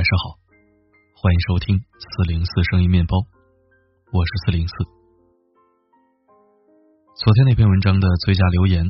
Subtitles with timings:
[0.00, 0.40] 晚上好，
[1.20, 3.18] 欢迎收听四零四声音面包，
[4.16, 4.72] 我是四零四。
[7.20, 8.80] 昨天那篇文章的最佳留言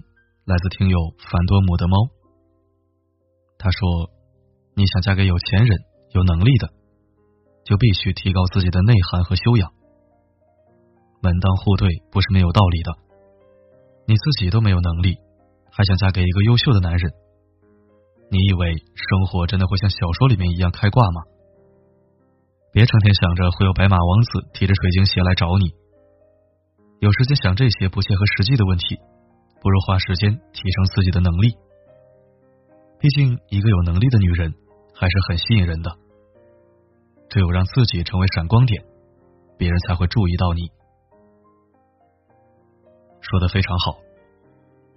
[0.44, 1.96] 来自听友凡多姆的猫，
[3.58, 4.06] 他说
[4.78, 5.80] ：“你想嫁给有钱人、
[6.14, 6.70] 有能力的，
[7.64, 9.72] 就必须提高自己的内涵和修养。
[11.20, 12.92] 门当户对不是没有道理的，
[14.06, 15.18] 你自己都没有能力，
[15.72, 17.10] 还想嫁给一个优秀的男人？”
[18.30, 21.22] 你以为生活真的会像小说里面一样开挂吗？
[22.72, 25.74] 别成天想着会有白马王子提着水晶鞋来找你。
[27.00, 29.00] 有时间想这些不切合实际的问题，
[29.60, 31.56] 不如花时间提升自己的能力。
[33.00, 34.54] 毕竟，一个有能力的女人
[34.94, 35.90] 还是很吸引人的。
[37.30, 38.84] 只有让自己成为闪光点，
[39.58, 40.70] 别人才会注意到你。
[43.20, 43.98] 说的非常好，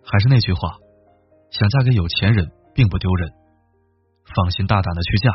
[0.03, 0.77] 还是那句话，
[1.49, 2.51] 想嫁给有钱人。
[2.73, 3.31] 并不丢人，
[4.35, 5.31] 放心大胆的去嫁，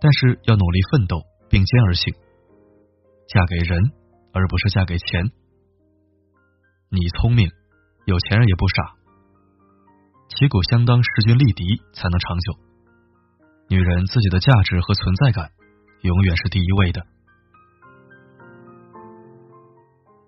[0.00, 2.14] 但是要努力奋斗，并肩而行，
[3.28, 3.92] 嫁给人
[4.32, 5.30] 而不是嫁给钱。
[6.90, 7.50] 你聪明，
[8.06, 8.94] 有钱人也不傻，
[10.28, 12.58] 旗鼓相当，势均力敌才能长久。
[13.70, 15.52] 女人自己的价值和存在感
[16.02, 17.06] 永远是第一位的。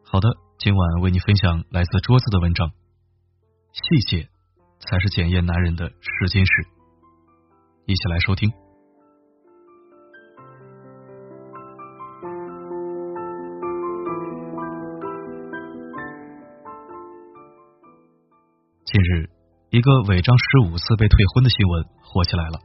[0.05, 2.73] 好的，今晚为你分享来自桌子的文章，
[3.73, 4.30] 细节。
[4.81, 6.53] 才是检验男人的试金石。
[7.87, 8.51] 一起来收听。
[18.85, 19.31] 近日，
[19.71, 22.59] 一个违章十五次被退婚的新闻火起来了。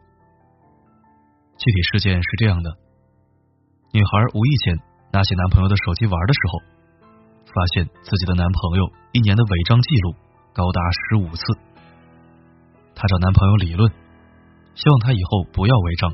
[1.58, 2.70] 具体事件是这样的：
[3.94, 4.80] 女孩无意间
[5.14, 6.60] 拿起男朋友的手机玩的时候，
[7.46, 10.16] 发现自己的男朋友一年的违章记录
[10.54, 11.75] 高达十五次。
[12.96, 13.92] 她找男朋友理论，
[14.74, 16.14] 希望他以后不要违章，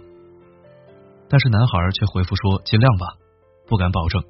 [1.30, 3.06] 但是男孩却回复说尽量吧，
[3.68, 4.22] 不敢保证。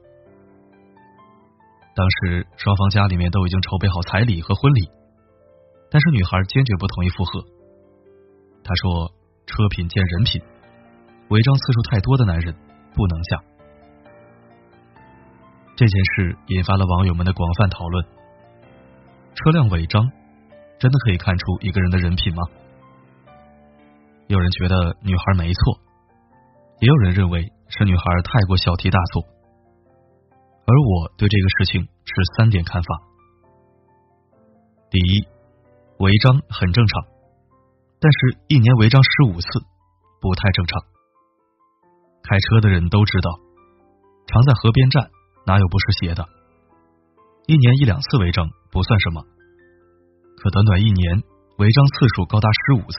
[1.96, 4.90] 当时双方家里面都已经筹备好彩礼和婚礼，
[5.90, 7.44] 但是女孩坚决不同意复合。
[8.64, 9.12] 她说
[9.48, 10.42] ：“车品见人品，
[11.30, 12.54] 违章次数太多的男人
[12.94, 13.44] 不能嫁。”
[15.76, 18.06] 这件事引发了网友们的广泛讨论。
[19.34, 20.12] 车辆违章。
[20.82, 22.42] 真的可以看出一个人的人品吗？
[24.26, 25.80] 有人觉得女孩没错，
[26.80, 29.22] 也有人认为是女孩太过小题大做。
[30.66, 33.00] 而我对这个事情是三点看法：
[34.90, 35.22] 第一，
[36.00, 37.04] 违章很正常，
[38.00, 39.48] 但是一年违章十五次
[40.20, 40.82] 不太正常。
[42.24, 43.30] 开车的人都知道，
[44.26, 45.12] 常在河边站，
[45.46, 46.26] 哪有不湿鞋的？
[47.46, 49.24] 一年一两次违章不算什么。
[50.42, 51.22] 可短短一年，
[51.62, 52.98] 违章次数高达十五次，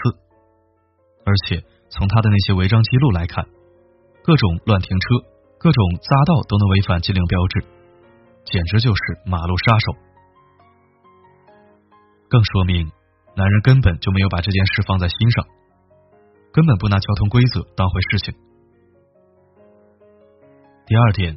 [1.27, 1.59] 而且
[1.91, 3.45] 从他的那些违章记录来看，
[4.23, 5.19] 各种乱停车、
[5.59, 7.67] 各种匝道都能违反禁令标志，
[8.47, 9.91] 简直就是马路杀手。
[12.31, 12.87] 更说明
[13.35, 15.43] 男人根本就没有把这件事放在心上，
[16.55, 18.39] 根本不拿交通规则当回事情。
[20.87, 21.35] 第二点，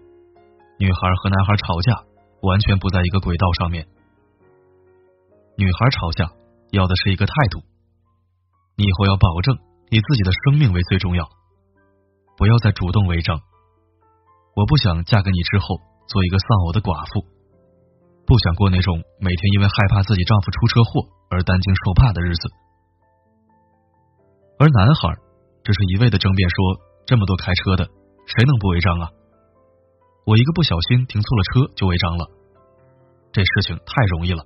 [0.77, 2.05] 女孩和男孩吵架
[2.45, 3.87] 完全不在一个轨道上面。
[5.57, 6.27] 女孩吵架
[6.71, 7.63] 要的是一个态度，
[8.75, 9.55] 你以后要保证
[9.89, 11.23] 以自己的生命为最重要，
[12.35, 13.39] 不要再主动违章。
[14.55, 17.23] 我不想嫁给你之后做一个丧偶的寡妇，
[18.27, 22.51] 不想过那种每天因为害怕自己丈夫出车祸而担惊受怕的日子。
[24.59, 25.15] 而男孩
[25.63, 26.55] 只是一味的争辩说，
[27.07, 27.87] 这么多开车的，
[28.27, 29.09] 谁能不违章啊？
[30.25, 32.27] 我一个不小心停错了车就违章了，
[33.31, 34.43] 这事情太容易了。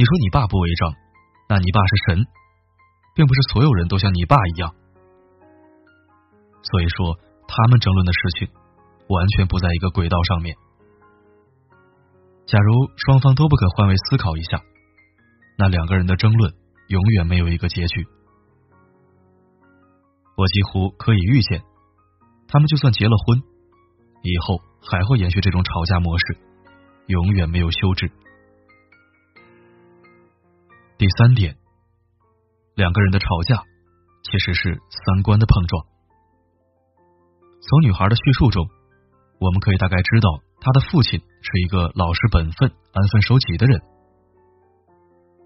[0.00, 0.94] 你说你爸不违章，
[1.46, 2.26] 那你爸是神，
[3.14, 4.74] 并不是所有人都像你爸一样。
[6.62, 8.48] 所以说，他们争论的事情
[9.10, 10.56] 完全不在一个轨道上面。
[12.46, 14.62] 假如双方都不肯换位思考一下，
[15.58, 16.50] 那两个人的争论
[16.88, 18.06] 永远没有一个结局。
[20.34, 21.62] 我几乎可以预见，
[22.48, 23.42] 他们就算结了婚，
[24.22, 26.38] 以后还会延续这种吵架模式，
[27.08, 28.10] 永远没有休止。
[31.00, 31.56] 第三点，
[32.74, 33.64] 两个人的吵架
[34.22, 34.76] 其实是
[35.06, 35.86] 三观的碰撞。
[37.64, 38.68] 从女孩的叙述中，
[39.40, 40.28] 我们可以大概知道，
[40.60, 43.80] 她的父亲是一个老实本分、安分守己的人。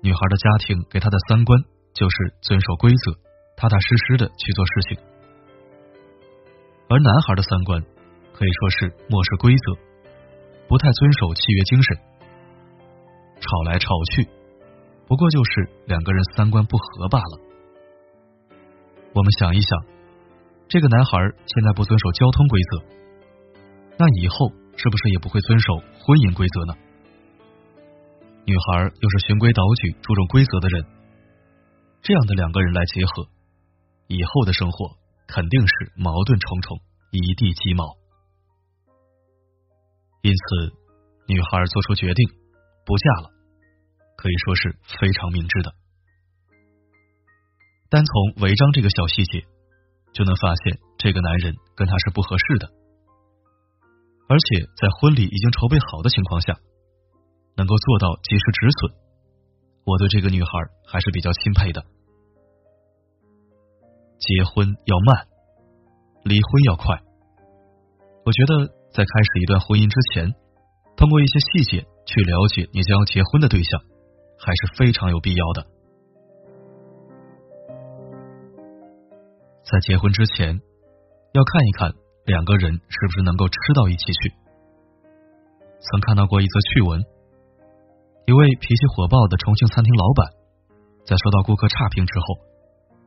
[0.03, 1.57] 女孩的家庭给她的三观
[1.95, 3.13] 就是遵守规则、
[3.57, 4.99] 踏踏实实的去做事情，
[6.91, 7.81] 而男孩的三观
[8.35, 9.79] 可以说是漠视规则，
[10.67, 11.97] 不太遵守契约精神，
[13.39, 14.29] 吵来吵去。
[15.07, 17.41] 不过就是两个人三观不合罢了。
[19.15, 19.85] 我们想一想，
[20.69, 22.83] 这个男孩现在不遵守交通规则，
[23.99, 26.75] 那以后是不是也不会遵守婚姻规则呢？
[28.47, 30.85] 女孩又是循规蹈矩、注重规则的人，
[32.03, 33.29] 这样的两个人来结合，
[34.09, 34.97] 以后的生活
[35.27, 36.77] 肯定是矛盾重重、
[37.11, 37.85] 一地鸡毛。
[40.23, 40.73] 因此，
[41.29, 42.29] 女孩做出决定
[42.85, 43.31] 不嫁了，
[44.25, 45.75] 可以说是非常明智的。
[47.91, 49.45] 单从违章这个小细节，
[50.15, 52.73] 就能发现这个男人跟她是不合适的，
[54.25, 56.57] 而且在婚礼已经筹备好的情况下。
[57.57, 58.93] 能够做到及时止损，
[59.87, 60.49] 我对这个女孩
[60.89, 61.85] 还是比较钦佩的。
[64.19, 65.29] 结婚要慢，
[66.25, 66.99] 离婚要快。
[68.25, 70.35] 我觉得在开始一段婚姻之前，
[70.97, 73.81] 通过一些细节去了解你将要结婚的对象，
[74.45, 75.65] 还是非常有必要的。
[79.65, 80.61] 在结婚之前，
[81.33, 81.93] 要看一看
[82.27, 84.35] 两个人是不是能够吃到一起去。
[85.81, 87.03] 曾看到过一则趣闻。
[88.27, 90.33] 一位脾气火爆的重庆餐厅老板，
[91.05, 92.37] 在收到顾客差评之后，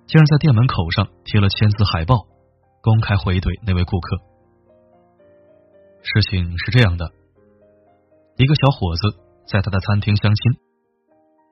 [0.06, 2.28] 竟然在店门口上贴了签字海报，
[2.82, 4.18] 公开回怼那位顾客。
[6.02, 7.10] 事情是这样的：
[8.38, 9.18] 一个小伙子
[9.50, 10.54] 在他的餐厅相亲，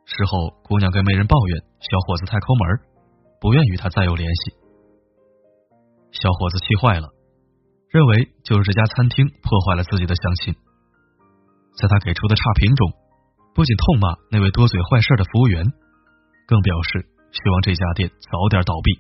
[0.06, 2.80] 事后姑娘跟媒人抱怨小伙子太抠门，
[3.42, 4.54] 不愿与他再有联系。
[6.12, 7.10] 小伙子气坏了，
[7.90, 10.56] 认为就是这家餐厅破坏了自己的相亲，
[11.76, 12.94] 在他给出的差评中。
[13.56, 15.64] 不仅痛骂那位多嘴坏事的服务员，
[16.46, 19.00] 更表示希望这家店早点倒闭。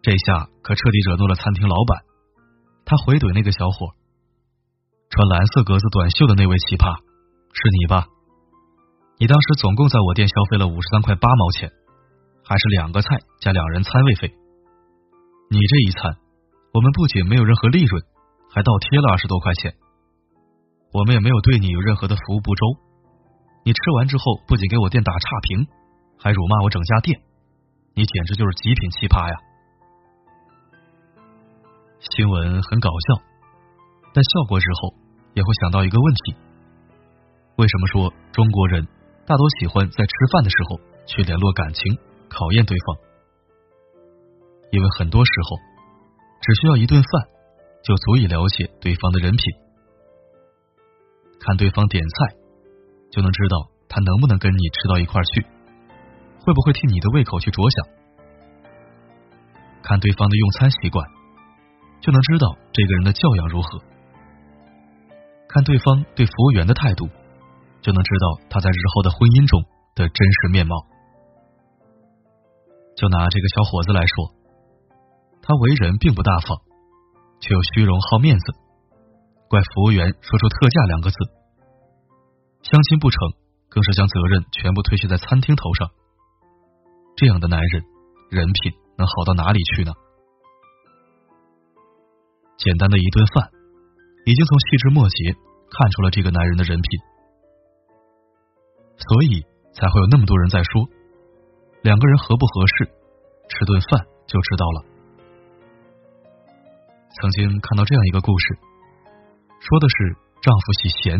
[0.00, 2.02] 这下可彻底惹怒了餐厅老板，
[2.86, 3.92] 他回怼那个小伙
[5.10, 6.96] ：“穿蓝色格子短袖的那位奇葩，
[7.52, 8.08] 是你吧？
[9.18, 11.70] 你当时总共在我店消费了五十三块八毛钱，
[12.44, 14.28] 还是两个菜加两人餐位费。
[15.50, 16.16] 你这一餐，
[16.72, 18.02] 我们不仅没有任何利润，
[18.50, 19.74] 还倒贴了二十多块钱。”
[20.94, 22.66] 我们也没有对你有任何的服务不周，
[23.64, 25.66] 你吃完之后不仅给我店打差评，
[26.16, 27.20] 还辱骂我整家店，
[27.94, 29.34] 你简直就是极品奇葩呀！
[31.98, 33.22] 新闻很搞笑，
[34.12, 34.94] 但笑过之后
[35.34, 36.36] 也会想到一个问题：
[37.56, 38.86] 为什么说中国人
[39.26, 41.96] 大多喜欢在吃饭的时候去联络感情、
[42.28, 42.98] 考验对方？
[44.70, 45.56] 因为很多时候
[46.42, 47.28] 只需要一顿饭
[47.82, 49.42] 就足以了解对方的人品。
[51.40, 52.36] 看对方点菜，
[53.10, 55.40] 就能知道他能不能跟你吃到一块去，
[56.44, 57.86] 会不会替你的胃口去着想。
[59.82, 61.06] 看对方的用餐习惯，
[62.00, 63.80] 就能知道这个人的教养如何。
[65.48, 67.08] 看对方对服务员的态度，
[67.84, 69.60] 就能知道他在日后的婚姻中
[69.92, 70.72] 的真实面貌。
[72.96, 74.32] 就拿这个小伙子来说，
[75.44, 76.56] 他为人并不大方，
[77.44, 78.46] 却又虚荣好面子。
[79.52, 81.16] 怪服务员说出“特价”两个字，
[82.62, 83.20] 相亲不成，
[83.68, 85.90] 更是将责任全部推卸在餐厅头上。
[87.16, 87.84] 这样的男人，
[88.30, 89.92] 人品能好到哪里去呢？
[92.56, 93.50] 简单的一顿饭，
[94.24, 95.36] 已经从细枝末节
[95.68, 97.00] 看出了这个男人的人品，
[98.96, 100.86] 所以才会有那么多人在说，
[101.82, 102.84] 两个人合不合适，
[103.48, 104.84] 吃顿饭就知道了。
[107.20, 108.58] 曾经看到这样一个故事。
[109.60, 111.18] 说的是丈夫喜咸，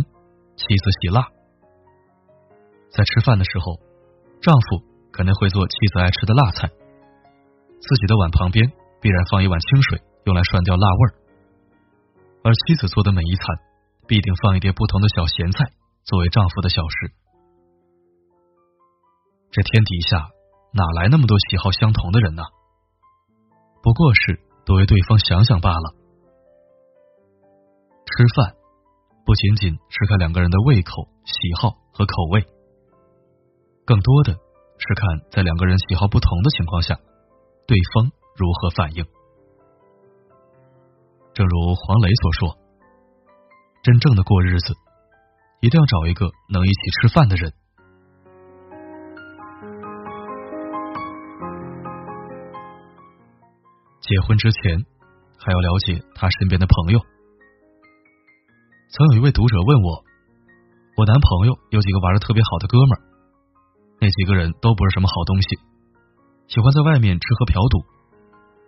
[0.56, 1.28] 妻子喜辣。
[2.90, 3.80] 在吃饭的时候，
[4.42, 6.68] 丈夫肯定会做妻子爱吃的辣菜，
[7.80, 11.12] 自己的碗旁边必然放一碗清水，用来涮掉辣味儿。
[12.44, 13.46] 而妻子做的每一餐，
[14.06, 15.64] 必定放一碟不同的小咸菜，
[16.04, 17.12] 作为丈夫的小食。
[19.54, 20.18] 这天底下
[20.72, 22.42] 哪来那么多喜好相同的人呢？
[23.84, 25.94] 不过是多为对方想想罢了。
[28.04, 28.56] 吃饭
[29.24, 32.44] 不仅仅是看两个人的胃口、喜好和口味，
[33.84, 36.98] 更多的是看在两个人喜好不同的情况下，
[37.68, 39.06] 对方如何反应。
[41.32, 42.58] 正如黄磊所说
[43.86, 44.74] ：“真正的过日子，
[45.60, 47.52] 一定要找一个能一起吃饭的人。
[54.04, 54.84] 结婚之前，
[55.40, 57.00] 还要了解他身边的朋友。”
[58.92, 60.04] 曾有一位读者问我，
[60.98, 63.00] 我男朋友有几个玩的特别好的哥们儿，
[64.02, 65.56] 那几个人都不是什么好东西，
[66.48, 67.80] 喜欢在外面吃喝嫖赌。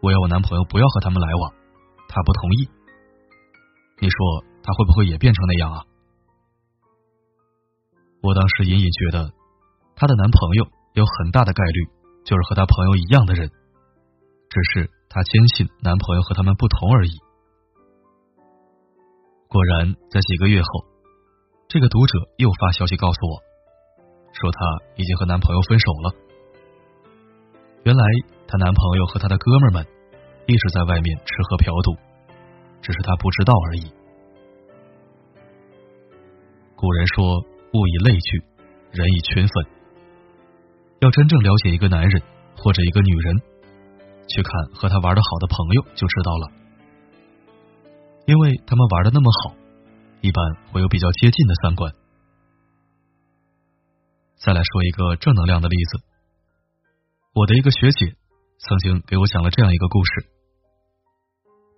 [0.01, 1.53] 我要我男朋友不要和他们来往，
[2.09, 2.69] 他不同意。
[4.01, 4.17] 你说
[4.63, 5.85] 他会不会也变成那样啊？
[8.23, 9.31] 我当时隐隐觉得，
[9.95, 10.65] 她的男朋友
[10.95, 11.85] 有很大的概率
[12.25, 13.51] 就是和她朋友一样的人，
[14.49, 17.13] 只是她坚信男朋友和他们不同而已。
[19.49, 20.69] 果然，在几个月后，
[21.69, 23.41] 这个读者又发消息告诉我，
[24.35, 24.59] 说她
[24.97, 26.13] 已经和男朋友分手了。
[27.85, 28.05] 原来，
[28.47, 29.87] 她男朋友和他的哥们们
[30.47, 31.97] 一直在外面吃喝嫖赌，
[32.83, 33.91] 只是她不知道而已。
[36.77, 37.41] 古人说
[37.73, 38.43] ：“物以类聚，
[38.93, 39.67] 人以群分。”
[41.01, 42.23] 要真正了解一个男人
[42.55, 43.35] 或者一个女人，
[44.37, 46.45] 去看和他玩的好的朋友就知道了，
[48.27, 49.57] 因为他们玩的那么好，
[50.21, 51.91] 一般会有比较接近的三观。
[54.37, 56.05] 再来说一个正能量的例子，
[57.33, 58.13] 我的一个学姐
[58.59, 60.29] 曾经给我讲了这样一个故事：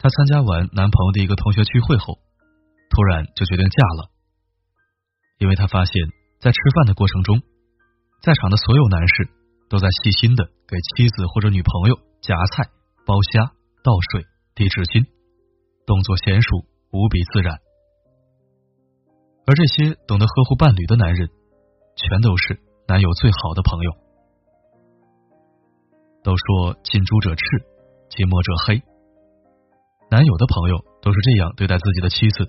[0.00, 2.18] 她参加完男朋友的一个同学聚会后，
[2.90, 4.10] 突然就决定嫁了，
[5.38, 5.94] 因为她发现，
[6.40, 7.40] 在吃饭的过程中。
[8.20, 9.30] 在场的所有男士
[9.68, 12.68] 都在细心的给妻子或者女朋友夹菜、
[13.04, 13.52] 剥虾、
[13.84, 15.06] 倒水、递纸巾，
[15.86, 17.56] 动作娴熟，无比自然。
[19.46, 21.28] 而这些懂得呵护伴侣的男人，
[21.96, 23.90] 全都是男友最好的朋友。
[26.24, 27.40] 都说近朱者赤，
[28.10, 28.82] 近墨者黑。
[30.10, 32.44] 男友的朋友都是这样对待自己的妻子，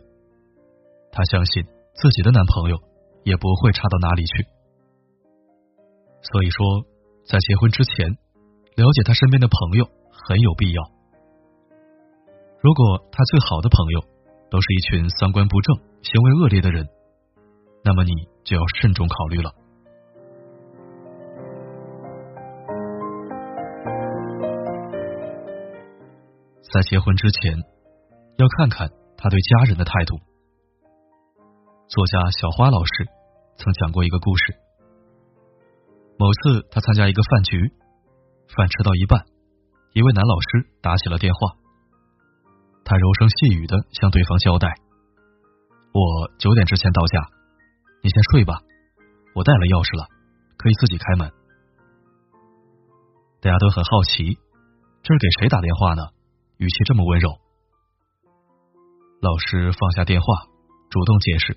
[1.12, 1.64] 他相信
[1.96, 2.78] 自己的男朋友
[3.24, 4.48] 也不会差到哪里去。
[6.22, 6.84] 所以说，
[7.30, 8.10] 在结婚之前，
[8.74, 10.82] 了解他身边的朋友很有必要。
[12.60, 14.02] 如果他最好的朋友
[14.50, 16.90] 都是一群三观不正、行为恶劣的人，
[17.84, 18.12] 那么你
[18.44, 19.54] 就要慎重考虑了。
[26.74, 27.54] 在结婚之前，
[28.38, 30.18] 要看看他对家人的态度。
[31.90, 33.06] 作家小花老师
[33.56, 34.56] 曾讲过一个故事。
[36.20, 37.72] 某次，他参加一个饭局，
[38.54, 39.24] 饭吃到一半，
[39.94, 41.40] 一位男老师打起了电话。
[42.84, 44.68] 他柔声细语的向对方交代
[45.96, 47.24] ：“我九点之前到家，
[48.04, 48.60] 你先睡吧，
[49.34, 50.12] 我带了钥匙了，
[50.58, 51.32] 可以自己开门。”
[53.40, 54.36] 大家都很好奇，
[55.02, 56.04] 这是给谁打电话呢？
[56.58, 57.32] 语气这么温柔。
[59.22, 60.28] 老师放下电话，
[60.90, 61.56] 主动解释：“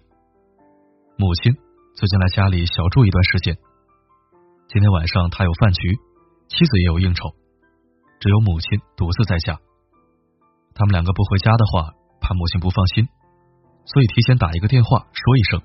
[1.19, 1.51] 母亲
[1.97, 3.59] 最近来家里小住一段时间。”
[4.69, 5.97] 今天晚上他有饭局，
[6.49, 7.35] 妻子也有应酬，
[8.21, 9.59] 只有母亲独自在家。
[10.75, 13.07] 他们两个不回家的话，怕母亲不放心，
[13.85, 15.63] 所以提前打一个电话说一声，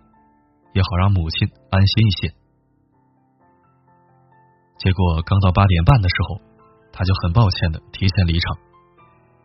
[0.74, 2.36] 也好让母亲安心一些。
[4.78, 6.42] 结果刚到八点半的时候，
[6.92, 8.58] 他就很抱歉的提前离场，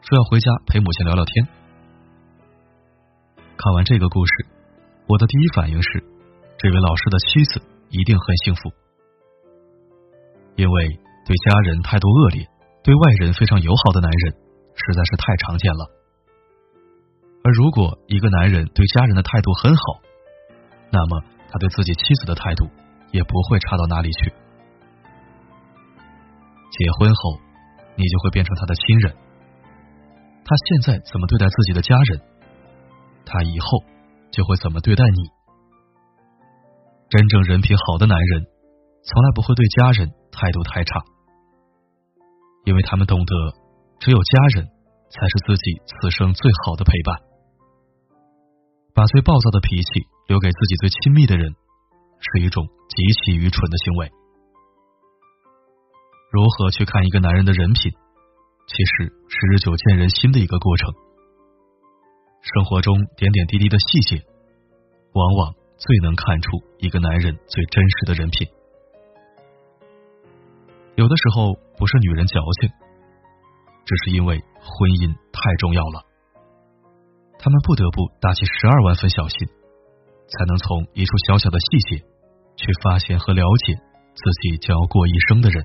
[0.03, 1.47] 说要回家陪母亲聊聊天。
[3.57, 4.33] 看完这个故事，
[5.07, 6.03] 我的第一反应是，
[6.59, 8.82] 这位老师的妻子一定很幸福。
[10.57, 10.89] 因为
[11.25, 12.47] 对家人态度恶劣、
[12.83, 14.33] 对外人非常友好的男人
[14.75, 15.87] 实在是太常见了。
[17.45, 19.83] 而如果一个男人对家人的态度很好，
[20.91, 22.69] 那么他对自己妻子的态度
[23.11, 24.33] 也不会差到哪里去。
[26.71, 27.39] 结婚后，
[27.97, 29.13] 你就会变成他的亲人。
[30.45, 32.21] 他现在怎么对待自己的家人，
[33.25, 33.85] 他以后
[34.31, 35.31] 就会怎么对待你。
[37.09, 38.47] 真正人品好的男人，
[39.05, 40.13] 从来不会对家人。
[40.33, 41.05] 态度太差，
[42.65, 43.33] 因为他们懂得，
[44.01, 44.67] 只有家人
[45.11, 47.15] 才是自己此生最好的陪伴。
[48.95, 51.55] 把最暴躁的脾气留给自己最亲密的人，
[52.19, 54.11] 是一种极其愚蠢的行为。
[56.33, 57.93] 如何去看一个男人的人品，
[58.67, 60.93] 其实是日久见人心的一个过程。
[62.41, 64.23] 生活中点点滴滴的细节，
[65.13, 66.49] 往往最能看出
[66.79, 68.49] 一个男人最真实的人品。
[70.95, 72.71] 有的时候不是女人矫情，
[73.85, 76.05] 只是因为婚姻太重要了，
[77.39, 79.49] 他们不得不打起十二万分小心，
[80.29, 82.05] 才能从一处小小的细节
[82.57, 83.75] 去发现和了解
[84.15, 85.65] 自己将要过一生的人。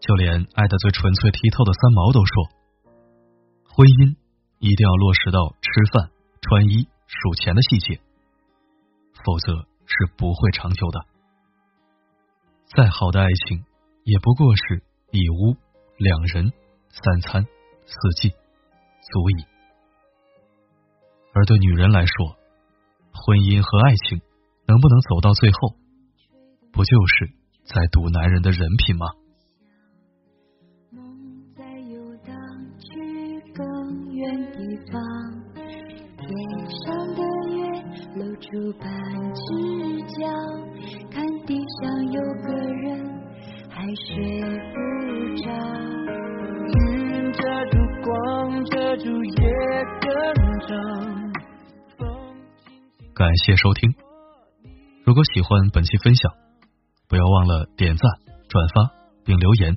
[0.00, 2.48] 就连爱的最纯粹剔透的三毛都说，
[3.68, 4.16] 婚姻
[4.58, 8.00] 一定要落实到吃饭、穿衣、数钱的细节，
[9.24, 11.13] 否则是不会长久的。
[12.66, 13.64] 再好的爱情，
[14.04, 15.56] 也不过是一屋
[15.98, 16.52] 两人
[16.88, 17.44] 三餐
[17.86, 19.44] 四季足矣。
[21.32, 22.36] 而对女人来说，
[23.12, 24.20] 婚姻和爱情
[24.66, 25.76] 能不能走到最后，
[26.72, 27.32] 不就是
[27.64, 29.06] 在赌男人的人品吗？
[38.34, 38.48] 露出
[38.80, 38.90] 半
[39.32, 39.42] 只
[40.08, 40.26] 脚，
[41.08, 43.06] 看地上有个人
[43.70, 45.46] 还睡不着。
[53.14, 53.94] 感谢收听。
[55.04, 56.32] 如果喜欢本期分享，
[57.08, 58.10] 不要忘了点赞、
[58.48, 58.90] 转发
[59.24, 59.76] 并留言。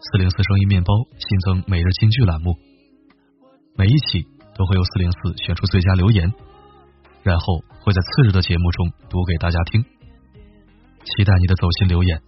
[0.00, 2.56] 四零四声音面包新增每日金句栏目，
[3.76, 6.32] 每一期都会由四零四选出最佳留言，
[7.22, 9.82] 然后会在次日的节目中读给大家听。
[9.82, 12.22] 期待你的走心留言。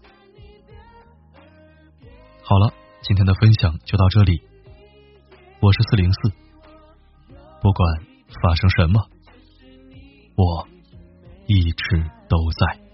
[2.42, 2.72] 好了，
[3.02, 4.42] 今天的分享就到这里。
[5.60, 6.32] 我是四零四，
[7.60, 8.06] 不管
[8.42, 9.06] 发生什么。
[10.34, 10.68] 我
[11.46, 12.91] 一直都在。